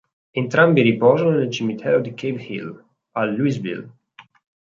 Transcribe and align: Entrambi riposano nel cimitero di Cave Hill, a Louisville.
Entrambi 0.33 0.81
riposano 0.81 1.29
nel 1.29 1.51
cimitero 1.51 1.99
di 2.01 2.15
Cave 2.15 2.41
Hill, 2.41 2.85
a 3.11 3.23
Louisville. 3.25 3.87